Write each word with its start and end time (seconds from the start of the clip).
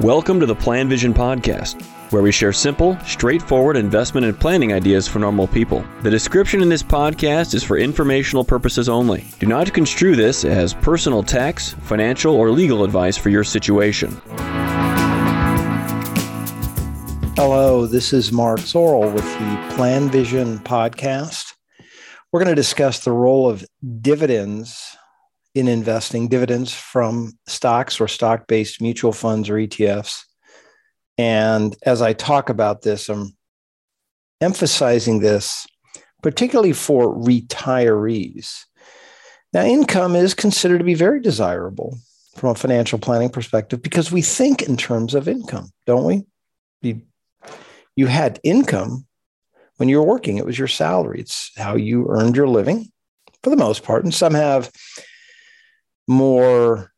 Welcome 0.00 0.40
to 0.40 0.46
the 0.46 0.56
PlanVision 0.56 1.12
Podcast, 1.12 1.82
where 2.10 2.22
we 2.22 2.32
share 2.32 2.54
simple, 2.54 2.98
straightforward 3.00 3.76
investment 3.76 4.24
and 4.24 4.40
planning 4.40 4.72
ideas 4.72 5.06
for 5.06 5.18
normal 5.18 5.46
people. 5.46 5.84
The 6.00 6.10
description 6.10 6.62
in 6.62 6.70
this 6.70 6.82
podcast 6.82 7.52
is 7.52 7.62
for 7.62 7.76
informational 7.76 8.42
purposes 8.42 8.88
only. 8.88 9.26
Do 9.40 9.46
not 9.46 9.74
construe 9.74 10.16
this 10.16 10.42
as 10.46 10.72
personal 10.72 11.22
tax, 11.22 11.74
financial, 11.82 12.34
or 12.34 12.50
legal 12.50 12.82
advice 12.82 13.18
for 13.18 13.28
your 13.28 13.44
situation. 13.44 14.22
Hello, 17.36 17.84
this 17.84 18.14
is 18.14 18.32
Mark 18.32 18.60
Zoril 18.60 19.12
with 19.12 19.24
the 19.24 19.74
PlanVision 19.76 20.60
Podcast. 20.60 21.52
We're 22.32 22.40
going 22.40 22.48
to 22.48 22.54
discuss 22.54 23.00
the 23.00 23.12
role 23.12 23.50
of 23.50 23.66
dividends 24.00 24.96
in 25.54 25.68
investing 25.68 26.28
dividends 26.28 26.72
from 26.72 27.32
stocks 27.46 28.00
or 28.00 28.08
stock 28.08 28.46
based 28.46 28.80
mutual 28.80 29.12
funds 29.12 29.48
or 29.48 29.54
ETFs. 29.54 30.22
And 31.18 31.76
as 31.82 32.00
I 32.00 32.12
talk 32.12 32.48
about 32.48 32.82
this, 32.82 33.08
I'm 33.08 33.36
emphasizing 34.40 35.20
this 35.20 35.66
particularly 36.22 36.72
for 36.72 37.14
retirees. 37.14 38.64
Now, 39.52 39.62
income 39.62 40.14
is 40.14 40.34
considered 40.34 40.78
to 40.78 40.84
be 40.84 40.94
very 40.94 41.20
desirable 41.20 41.98
from 42.36 42.50
a 42.50 42.54
financial 42.54 42.98
planning 42.98 43.30
perspective 43.30 43.82
because 43.82 44.12
we 44.12 44.22
think 44.22 44.62
in 44.62 44.76
terms 44.76 45.14
of 45.14 45.28
income, 45.28 45.70
don't 45.86 46.04
we? 46.04 46.24
You, 46.82 47.02
you 47.96 48.06
had 48.06 48.38
income 48.44 49.06
when 49.78 49.88
you 49.88 49.98
were 49.98 50.06
working, 50.06 50.36
it 50.36 50.46
was 50.46 50.58
your 50.58 50.68
salary, 50.68 51.20
it's 51.20 51.50
how 51.56 51.74
you 51.74 52.06
earned 52.08 52.36
your 52.36 52.48
living 52.48 52.90
for 53.42 53.50
the 53.50 53.56
most 53.56 53.82
part. 53.82 54.04
And 54.04 54.14
some 54.14 54.34
have 54.34 54.70
more 56.10 56.92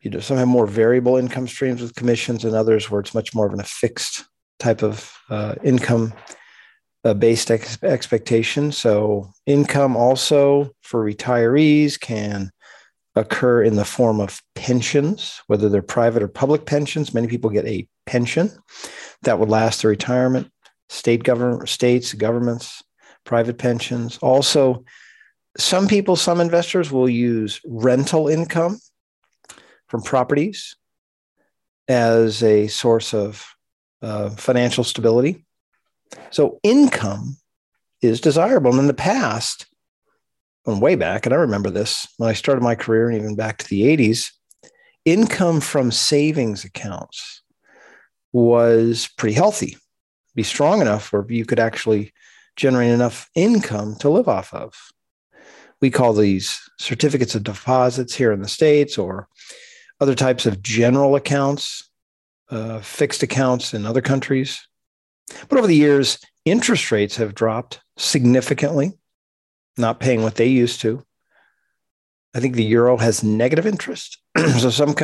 you 0.00 0.10
know 0.10 0.20
some 0.20 0.36
have 0.36 0.46
more 0.46 0.66
variable 0.66 1.16
income 1.16 1.48
streams 1.48 1.82
with 1.82 1.96
commissions 1.96 2.44
and 2.44 2.54
others 2.54 2.88
where 2.88 3.00
it's 3.00 3.14
much 3.14 3.34
more 3.34 3.46
of 3.46 3.58
a 3.58 3.62
fixed 3.64 4.24
type 4.60 4.82
of 4.82 5.12
uh, 5.28 5.56
income 5.64 6.14
uh, 7.04 7.14
based 7.14 7.50
ex- 7.50 7.82
expectation. 7.82 8.70
So 8.70 9.30
income 9.46 9.96
also 9.96 10.70
for 10.82 11.04
retirees 11.04 11.98
can 11.98 12.50
occur 13.16 13.62
in 13.64 13.74
the 13.74 13.84
form 13.84 14.20
of 14.20 14.40
pensions 14.54 15.40
whether 15.48 15.68
they're 15.68 15.82
private 15.82 16.22
or 16.22 16.28
public 16.28 16.66
pensions. 16.66 17.12
Many 17.12 17.26
people 17.26 17.50
get 17.50 17.66
a 17.66 17.88
pension 18.06 18.52
that 19.22 19.40
would 19.40 19.48
last 19.48 19.82
their 19.82 19.90
retirement 19.90 20.52
state 20.88 21.24
government 21.24 21.68
states 21.68 22.14
governments 22.14 22.82
private 23.24 23.58
pensions. 23.58 24.18
Also 24.22 24.84
some 25.58 25.88
people, 25.88 26.16
some 26.16 26.40
investors 26.40 26.90
will 26.90 27.08
use 27.08 27.60
rental 27.66 28.28
income 28.28 28.80
from 29.88 30.02
properties 30.02 30.76
as 31.88 32.42
a 32.42 32.68
source 32.68 33.12
of 33.12 33.44
uh, 34.02 34.30
financial 34.30 34.84
stability. 34.84 35.44
So 36.30 36.60
income 36.62 37.36
is 38.00 38.20
desirable. 38.20 38.70
And 38.70 38.80
in 38.80 38.86
the 38.86 38.94
past, 38.94 39.66
and 40.66 40.82
way 40.82 40.94
back, 40.94 41.24
and 41.24 41.34
I 41.34 41.38
remember 41.38 41.70
this 41.70 42.06
when 42.18 42.28
I 42.28 42.34
started 42.34 42.62
my 42.62 42.74
career 42.74 43.08
and 43.08 43.18
even 43.18 43.36
back 43.36 43.58
to 43.58 43.68
the 43.68 43.82
80s, 43.96 44.30
income 45.04 45.60
from 45.60 45.90
savings 45.90 46.64
accounts 46.64 47.42
was 48.32 49.08
pretty 49.16 49.34
healthy, 49.34 49.78
be 50.34 50.42
strong 50.42 50.82
enough 50.82 51.12
where 51.12 51.24
you 51.28 51.46
could 51.46 51.58
actually 51.58 52.12
generate 52.56 52.90
enough 52.90 53.30
income 53.34 53.96
to 54.00 54.10
live 54.10 54.28
off 54.28 54.52
of 54.52 54.74
we 55.80 55.90
call 55.90 56.12
these 56.12 56.60
certificates 56.78 57.34
of 57.34 57.44
deposits 57.44 58.14
here 58.14 58.32
in 58.32 58.42
the 58.42 58.48
States 58.48 58.98
or 58.98 59.28
other 60.00 60.14
types 60.14 60.46
of 60.46 60.62
general 60.62 61.16
accounts, 61.16 61.90
uh, 62.50 62.80
fixed 62.80 63.22
accounts 63.22 63.74
in 63.74 63.86
other 63.86 64.00
countries. 64.00 64.66
But 65.48 65.58
over 65.58 65.66
the 65.66 65.76
years, 65.76 66.18
interest 66.44 66.90
rates 66.90 67.16
have 67.16 67.34
dropped 67.34 67.80
significantly, 67.96 68.92
not 69.76 70.00
paying 70.00 70.22
what 70.22 70.36
they 70.36 70.46
used 70.46 70.80
to. 70.80 71.04
I 72.34 72.40
think 72.40 72.54
the 72.54 72.64
euro 72.64 72.96
has 72.96 73.24
negative 73.24 73.66
interest. 73.66 74.18
so 74.58 74.70
some 74.70 74.94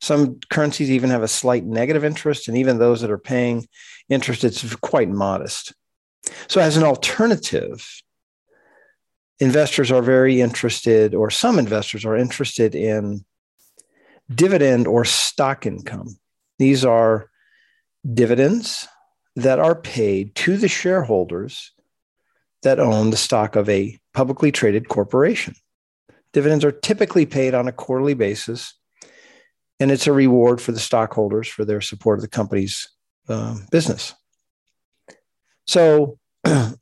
some 0.00 0.40
currencies 0.50 0.90
even 0.90 1.10
have 1.10 1.22
a 1.22 1.28
slight 1.28 1.64
negative 1.64 2.04
interest, 2.04 2.48
and 2.48 2.56
even 2.56 2.78
those 2.78 3.00
that 3.00 3.10
are 3.10 3.18
paying 3.18 3.66
interest, 4.08 4.44
it's 4.44 4.74
quite 4.76 5.08
modest. 5.08 5.72
So 6.48 6.60
as 6.60 6.76
an 6.76 6.82
alternative, 6.82 7.86
investors 9.40 9.90
are 9.90 10.02
very 10.02 10.40
interested, 10.40 11.14
or 11.14 11.30
some 11.30 11.58
investors 11.58 12.04
are 12.04 12.16
interested 12.16 12.74
in 12.74 13.24
dividend 14.34 14.86
or 14.86 15.04
stock 15.04 15.66
income. 15.66 16.16
These 16.58 16.84
are 16.84 17.28
dividends 18.12 18.86
that 19.36 19.58
are 19.58 19.74
paid 19.74 20.34
to 20.34 20.56
the 20.56 20.68
shareholders 20.68 21.72
that 22.62 22.78
own 22.78 23.10
the 23.10 23.16
stock 23.16 23.56
of 23.56 23.68
a 23.68 23.98
publicly 24.14 24.52
traded 24.52 24.88
corporation. 24.88 25.54
Dividends 26.32 26.64
are 26.64 26.72
typically 26.72 27.26
paid 27.26 27.54
on 27.54 27.68
a 27.68 27.72
quarterly 27.72 28.14
basis, 28.14 28.74
and 29.80 29.90
it's 29.90 30.06
a 30.06 30.12
reward 30.12 30.60
for 30.60 30.72
the 30.72 30.78
stockholders 30.78 31.48
for 31.48 31.64
their 31.64 31.80
support 31.80 32.18
of 32.18 32.22
the 32.22 32.28
company's 32.28 32.88
um, 33.28 33.66
business. 33.70 34.14
So, 35.66 36.18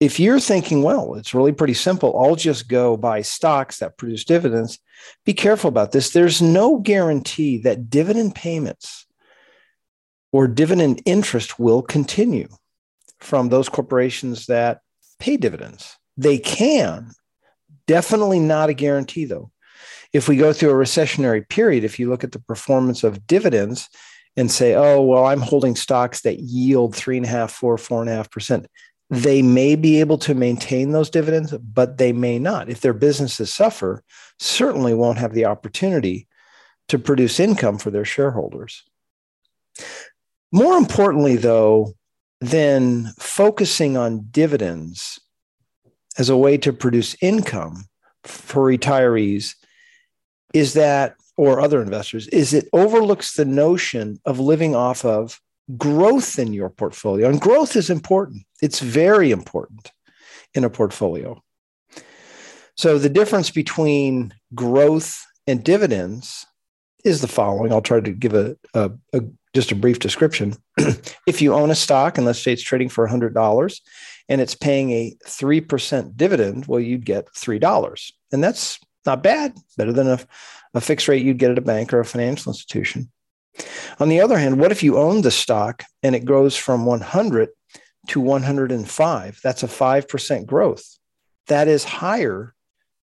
if 0.00 0.18
you're 0.18 0.40
thinking, 0.40 0.82
well, 0.82 1.14
it's 1.14 1.34
really 1.34 1.52
pretty 1.52 1.74
simple, 1.74 2.18
I'll 2.18 2.36
just 2.36 2.68
go 2.68 2.96
buy 2.96 3.20
stocks 3.20 3.78
that 3.78 3.98
produce 3.98 4.24
dividends, 4.24 4.78
be 5.26 5.34
careful 5.34 5.68
about 5.68 5.92
this. 5.92 6.10
There's 6.10 6.40
no 6.40 6.78
guarantee 6.78 7.58
that 7.58 7.90
dividend 7.90 8.34
payments 8.34 9.06
or 10.32 10.48
dividend 10.48 11.02
interest 11.04 11.58
will 11.58 11.82
continue 11.82 12.48
from 13.18 13.50
those 13.50 13.68
corporations 13.68 14.46
that 14.46 14.80
pay 15.18 15.36
dividends. 15.36 15.96
They 16.16 16.38
can, 16.38 17.12
definitely 17.86 18.38
not 18.38 18.70
a 18.70 18.74
guarantee, 18.74 19.26
though. 19.26 19.50
If 20.12 20.28
we 20.28 20.36
go 20.36 20.52
through 20.52 20.70
a 20.70 20.84
recessionary 20.84 21.46
period, 21.46 21.84
if 21.84 21.98
you 21.98 22.08
look 22.08 22.24
at 22.24 22.32
the 22.32 22.40
performance 22.40 23.04
of 23.04 23.26
dividends 23.26 23.88
and 24.36 24.50
say, 24.50 24.74
oh, 24.74 25.02
well, 25.02 25.26
I'm 25.26 25.40
holding 25.40 25.76
stocks 25.76 26.22
that 26.22 26.38
yield 26.38 26.96
three 26.96 27.16
and 27.16 27.26
a 27.26 27.28
half, 27.28 27.52
four, 27.52 27.76
four 27.76 28.00
and 28.00 28.08
a 28.08 28.14
half 28.14 28.30
percent 28.30 28.66
they 29.10 29.42
may 29.42 29.74
be 29.74 29.98
able 29.98 30.18
to 30.18 30.34
maintain 30.34 30.92
those 30.92 31.10
dividends, 31.10 31.52
but 31.58 31.98
they 31.98 32.12
may 32.12 32.38
not. 32.38 32.70
If 32.70 32.80
their 32.80 32.92
businesses 32.92 33.52
suffer, 33.52 34.04
certainly 34.38 34.94
won't 34.94 35.18
have 35.18 35.34
the 35.34 35.46
opportunity 35.46 36.28
to 36.88 36.98
produce 36.98 37.40
income 37.40 37.78
for 37.78 37.90
their 37.90 38.04
shareholders. 38.04 38.84
More 40.52 40.76
importantly, 40.76 41.36
though, 41.36 41.94
than 42.40 43.12
focusing 43.18 43.96
on 43.96 44.28
dividends 44.30 45.20
as 46.16 46.28
a 46.28 46.36
way 46.36 46.56
to 46.58 46.72
produce 46.72 47.16
income 47.20 47.84
for 48.24 48.64
retirees 48.64 49.54
is 50.54 50.74
that, 50.74 51.16
or 51.36 51.60
other 51.60 51.82
investors, 51.82 52.28
is 52.28 52.52
it 52.52 52.68
overlooks 52.72 53.34
the 53.34 53.44
notion 53.44 54.20
of 54.24 54.38
living 54.38 54.74
off 54.74 55.04
of 55.04 55.40
growth 55.76 56.38
in 56.38 56.52
your 56.52 56.70
portfolio. 56.70 57.28
And 57.28 57.40
growth 57.40 57.76
is 57.76 57.90
important, 57.90 58.44
it's 58.62 58.80
very 58.80 59.30
important 59.30 59.92
in 60.54 60.64
a 60.64 60.70
portfolio. 60.70 61.42
So 62.76 62.98
the 62.98 63.08
difference 63.08 63.50
between 63.50 64.32
growth 64.54 65.24
and 65.46 65.62
dividends 65.62 66.46
is 67.04 67.20
the 67.20 67.28
following. 67.28 67.72
I'll 67.72 67.82
try 67.82 68.00
to 68.00 68.12
give 68.12 68.34
a, 68.34 68.56
a, 68.74 68.90
a 69.12 69.20
just 69.54 69.72
a 69.72 69.74
brief 69.74 69.98
description. 69.98 70.56
if 71.26 71.42
you 71.42 71.54
own 71.54 71.70
a 71.70 71.74
stock, 71.74 72.16
and 72.16 72.26
let's 72.26 72.40
say 72.40 72.52
it's 72.52 72.62
trading 72.62 72.88
for 72.88 73.06
$100 73.06 73.80
and 74.28 74.40
it's 74.40 74.54
paying 74.54 74.90
a 74.92 75.16
3% 75.26 76.16
dividend, 76.16 76.66
well, 76.66 76.80
you'd 76.80 77.04
get 77.04 77.26
$3. 77.32 78.12
And 78.32 78.44
that's 78.44 78.78
not 79.04 79.22
bad, 79.22 79.56
better 79.76 79.92
than 79.92 80.08
a, 80.08 80.20
a 80.74 80.80
fixed 80.80 81.08
rate 81.08 81.24
you'd 81.24 81.38
get 81.38 81.50
at 81.50 81.58
a 81.58 81.62
bank 81.62 81.92
or 81.92 82.00
a 82.00 82.04
financial 82.04 82.50
institution. 82.50 83.10
On 83.98 84.08
the 84.08 84.20
other 84.20 84.38
hand, 84.38 84.58
what 84.58 84.72
if 84.72 84.82
you 84.82 84.98
own 84.98 85.22
the 85.22 85.30
stock 85.30 85.84
and 86.02 86.14
it 86.14 86.24
grows 86.24 86.56
from 86.56 86.86
100 86.86 87.50
to 88.08 88.20
105? 88.20 89.40
That's 89.42 89.62
a 89.62 89.66
5% 89.66 90.46
growth. 90.46 90.84
That 91.48 91.68
is 91.68 91.84
higher 91.84 92.54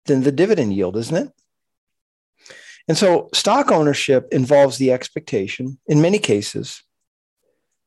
than 0.05 0.23
the 0.23 0.31
dividend 0.31 0.73
yield, 0.73 0.97
isn't 0.97 1.15
it? 1.15 1.31
And 2.87 2.97
so 2.97 3.29
stock 3.33 3.71
ownership 3.71 4.27
involves 4.31 4.77
the 4.77 4.91
expectation, 4.91 5.79
in 5.87 6.01
many 6.01 6.19
cases, 6.19 6.83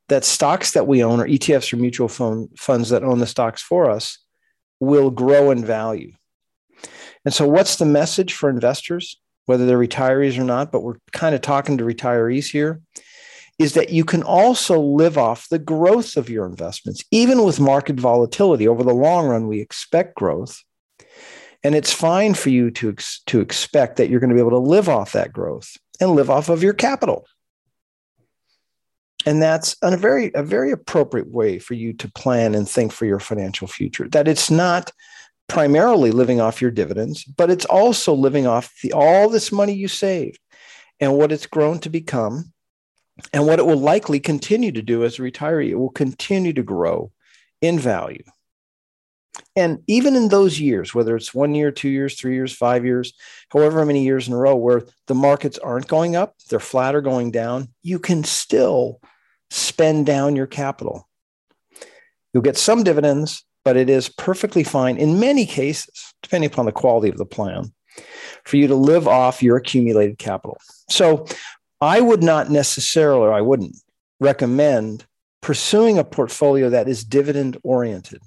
that 0.08 0.25
stocks 0.25 0.72
that 0.72 0.87
we 0.87 1.05
own 1.05 1.20
or 1.20 1.26
ETFs 1.26 1.72
or 1.72 1.76
mutual 1.76 2.08
fund, 2.08 2.49
funds 2.58 2.88
that 2.90 3.05
own 3.05 3.19
the 3.20 3.26
stocks 3.26 3.62
for 3.62 3.90
us 3.90 4.19
will 4.81 5.10
grow 5.10 5.50
in 5.50 5.64
value. 5.64 6.12
And 7.25 7.32
so, 7.34 7.46
what's 7.46 7.76
the 7.76 7.84
message 7.84 8.32
for 8.32 8.49
investors? 8.49 9.20
Whether 9.48 9.64
they're 9.64 9.78
retirees 9.78 10.38
or 10.38 10.44
not, 10.44 10.70
but 10.70 10.82
we're 10.82 10.98
kind 11.12 11.34
of 11.34 11.40
talking 11.40 11.78
to 11.78 11.84
retirees 11.84 12.50
here, 12.50 12.82
is 13.58 13.72
that 13.72 13.88
you 13.88 14.04
can 14.04 14.22
also 14.22 14.78
live 14.78 15.16
off 15.16 15.48
the 15.48 15.58
growth 15.58 16.18
of 16.18 16.28
your 16.28 16.44
investments. 16.44 17.02
Even 17.10 17.42
with 17.42 17.58
market 17.58 17.98
volatility 17.98 18.68
over 18.68 18.84
the 18.84 18.92
long 18.92 19.26
run, 19.26 19.48
we 19.48 19.60
expect 19.60 20.14
growth. 20.16 20.62
And 21.64 21.74
it's 21.74 21.92
fine 21.92 22.34
for 22.34 22.50
you 22.50 22.70
to, 22.72 22.94
to 23.26 23.40
expect 23.40 23.96
that 23.96 24.10
you're 24.10 24.20
going 24.20 24.28
to 24.30 24.34
be 24.34 24.40
able 24.40 24.50
to 24.50 24.58
live 24.58 24.88
off 24.88 25.12
that 25.12 25.32
growth 25.32 25.76
and 25.98 26.12
live 26.12 26.28
off 26.28 26.50
of 26.50 26.62
your 26.62 26.74
capital. 26.74 27.26
And 29.24 29.42
that's 29.42 29.76
a 29.82 29.96
very, 29.96 30.30
a 30.34 30.42
very 30.42 30.72
appropriate 30.72 31.28
way 31.28 31.58
for 31.58 31.72
you 31.72 31.94
to 31.94 32.12
plan 32.12 32.54
and 32.54 32.68
think 32.68 32.92
for 32.92 33.06
your 33.06 33.18
financial 33.18 33.66
future. 33.66 34.08
That 34.10 34.28
it's 34.28 34.50
not 34.50 34.92
primarily 35.48 36.10
living 36.10 36.40
off 36.40 36.60
your 36.60 36.70
dividends, 36.70 37.24
but 37.24 37.50
it's 37.50 37.64
also 37.64 38.14
living 38.14 38.46
off 38.46 38.72
the, 38.82 38.92
all 38.92 39.28
this 39.28 39.50
money 39.50 39.72
you 39.72 39.88
saved 39.88 40.38
and 41.00 41.14
what 41.14 41.32
it's 41.32 41.46
grown 41.46 41.78
to 41.80 41.90
become 41.90 42.52
and 43.32 43.46
what 43.46 43.58
it 43.58 43.66
will 43.66 43.78
likely 43.78 44.20
continue 44.20 44.70
to 44.72 44.82
do 44.82 45.04
as 45.04 45.18
a 45.18 45.22
retiree. 45.22 45.70
It 45.70 45.76
will 45.76 45.90
continue 45.90 46.52
to 46.52 46.62
grow 46.62 47.12
in 47.60 47.78
value. 47.78 48.22
And 49.56 49.82
even 49.86 50.14
in 50.14 50.28
those 50.28 50.60
years, 50.60 50.94
whether 50.94 51.16
it's 51.16 51.34
one 51.34 51.54
year, 51.54 51.70
two 51.70 51.88
years, 51.88 52.14
three 52.14 52.34
years, 52.34 52.52
five 52.52 52.84
years, 52.84 53.12
however 53.50 53.84
many 53.84 54.04
years 54.04 54.28
in 54.28 54.34
a 54.34 54.36
row 54.36 54.54
where 54.54 54.84
the 55.06 55.14
markets 55.14 55.58
aren't 55.58 55.88
going 55.88 56.16
up, 56.16 56.34
they're 56.48 56.60
flat 56.60 56.94
or 56.94 57.00
going 57.00 57.30
down, 57.30 57.68
you 57.82 57.98
can 57.98 58.24
still 58.24 59.00
spend 59.50 60.06
down 60.06 60.36
your 60.36 60.46
capital. 60.46 61.08
You'll 62.32 62.42
get 62.42 62.58
some 62.58 62.84
dividends, 62.84 63.44
but 63.64 63.76
it 63.76 63.90
is 63.90 64.08
perfectly 64.08 64.64
fine 64.64 64.96
in 64.96 65.20
many 65.20 65.46
cases, 65.46 66.14
depending 66.22 66.50
upon 66.50 66.66
the 66.66 66.72
quality 66.72 67.08
of 67.08 67.19
the 67.19 67.26
plan, 67.26 67.72
for 68.44 68.56
you 68.56 68.66
to 68.66 68.75
live 68.75 69.06
off 69.06 69.43
your 69.43 69.56
accumulated 69.56 70.19
capital. 70.19 70.58
So 70.88 71.26
I 71.81 72.00
would 72.00 72.22
not 72.22 72.50
necessarily, 72.50 73.22
or 73.22 73.32
I 73.32 73.40
wouldn't 73.40 73.76
recommend 74.20 75.06
pursuing 75.40 75.99
a 75.99 76.05
portfolio 76.05 76.70
that 76.70 76.88
is 76.88 77.05
dividend 77.05 77.56
oriented. 77.62 78.22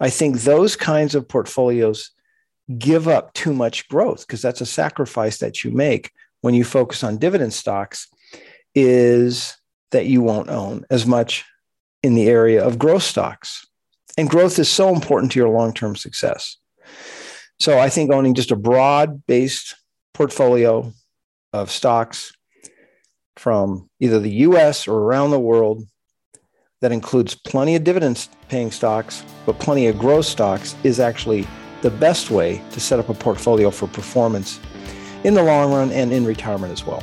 I 0.00 0.10
think 0.10 0.40
those 0.40 0.76
kinds 0.76 1.14
of 1.14 1.28
portfolios 1.28 2.10
give 2.76 3.08
up 3.08 3.32
too 3.32 3.54
much 3.54 3.88
growth 3.88 4.26
because 4.26 4.42
that's 4.42 4.60
a 4.60 4.66
sacrifice 4.66 5.38
that 5.38 5.64
you 5.64 5.70
make 5.70 6.12
when 6.42 6.54
you 6.54 6.64
focus 6.64 7.02
on 7.02 7.16
dividend 7.16 7.54
stocks 7.54 8.08
is 8.74 9.56
that 9.90 10.06
you 10.06 10.20
won't 10.20 10.50
own 10.50 10.84
as 10.90 11.06
much 11.06 11.44
in 12.02 12.14
the 12.14 12.28
area 12.28 12.64
of 12.64 12.78
growth 12.78 13.02
stocks. 13.02 13.66
And 14.18 14.28
growth 14.28 14.58
is 14.58 14.68
so 14.68 14.92
important 14.92 15.32
to 15.32 15.38
your 15.38 15.48
long 15.48 15.72
term 15.72 15.96
success. 15.96 16.58
So 17.60 17.78
I 17.78 17.88
think 17.88 18.12
owning 18.12 18.34
just 18.34 18.50
a 18.50 18.56
broad 18.56 19.24
based 19.26 19.76
portfolio 20.12 20.92
of 21.52 21.70
stocks 21.70 22.32
from 23.36 23.88
either 24.00 24.18
the 24.18 24.30
US 24.30 24.88
or 24.88 24.98
around 24.98 25.30
the 25.30 25.38
world 25.38 25.84
that 26.80 26.92
includes 26.92 27.34
plenty 27.34 27.76
of 27.76 27.84
dividend 27.84 28.28
paying 28.48 28.72
stocks, 28.72 29.24
but 29.46 29.58
plenty 29.60 29.86
of 29.86 29.98
growth 29.98 30.26
stocks 30.26 30.74
is 30.82 31.00
actually 31.00 31.46
the 31.82 31.90
best 31.90 32.30
way 32.30 32.60
to 32.72 32.80
set 32.80 32.98
up 32.98 33.08
a 33.08 33.14
portfolio 33.14 33.70
for 33.70 33.86
performance 33.86 34.58
in 35.22 35.34
the 35.34 35.42
long 35.42 35.72
run 35.72 35.92
and 35.92 36.12
in 36.12 36.24
retirement 36.24 36.72
as 36.72 36.84
well. 36.84 37.02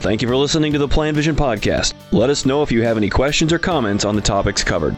Thank 0.00 0.22
you 0.22 0.28
for 0.28 0.36
listening 0.36 0.72
to 0.72 0.78
the 0.78 0.88
PlanVision 0.88 1.34
podcast. 1.34 1.94
Let 2.12 2.30
us 2.30 2.44
know 2.44 2.62
if 2.62 2.70
you 2.72 2.82
have 2.82 2.96
any 2.96 3.08
questions 3.08 3.52
or 3.52 3.58
comments 3.58 4.04
on 4.04 4.16
the 4.16 4.22
topics 4.22 4.64
covered. 4.64 4.96